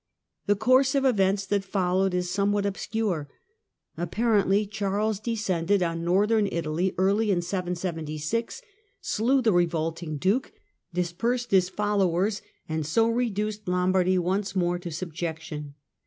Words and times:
The 0.47 0.55
course 0.55 0.95
of 0.95 1.05
events 1.05 1.45
that 1.45 1.63
followed 1.63 2.15
is 2.15 2.27
somewhat 2.27 2.65
obscure. 2.65 3.29
Apparently 3.95 4.65
Charles 4.65 5.19
descended 5.19 5.83
on 5.83 6.03
Northern 6.03 6.49
Italy 6.51 6.95
early 6.97 7.29
in 7.29 7.41
77C, 7.41 8.63
slew 8.99 9.43
the 9.43 9.53
revolting 9.53 10.17
duke, 10.17 10.53
dispersed 10.91 11.51
his 11.51 11.69
followers, 11.69 12.41
and 12.67 12.83
so 12.83 13.09
reduced 13.09 13.67
Lombardy 13.67 14.17
once 14.17 14.55
more 14.55 14.79
to 14.79 14.89
subjection. 14.89 15.75